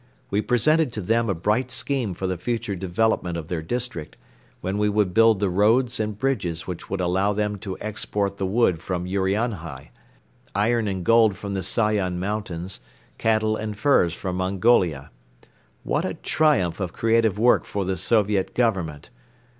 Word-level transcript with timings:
We 0.31 0.41
presented 0.41 0.91
to 0.93 0.99
them 1.01 1.29
a 1.29 1.35
bright 1.35 1.69
scheme 1.69 2.15
for 2.15 2.25
the 2.25 2.35
future 2.35 2.75
development 2.75 3.37
of 3.37 3.49
their 3.49 3.61
district, 3.61 4.17
when 4.59 4.79
we 4.79 4.89
would 4.89 5.13
build 5.13 5.39
the 5.39 5.47
roads 5.47 5.99
and 5.99 6.17
bridges 6.17 6.65
which 6.65 6.89
would 6.89 6.99
allow 6.99 7.33
them 7.33 7.57
to 7.57 7.77
export 7.79 8.37
the 8.37 8.47
wood 8.47 8.81
from 8.81 9.05
Urianhai, 9.05 9.91
iron 10.55 10.87
and 10.87 11.03
gold 11.05 11.37
from 11.37 11.53
the 11.53 11.61
Sayan 11.61 12.19
Mountains, 12.19 12.79
cattle 13.19 13.55
and 13.55 13.77
furs 13.77 14.15
from 14.15 14.37
Mongolia. 14.37 15.11
What 15.83 16.03
a 16.03 16.15
triumph 16.15 16.79
of 16.79 16.93
creative 16.93 17.37
work 17.37 17.65
for 17.65 17.85
the 17.85 17.95
Soviet 17.95 18.55
Government! 18.55 19.11